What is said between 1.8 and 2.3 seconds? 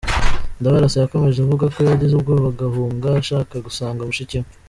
yagize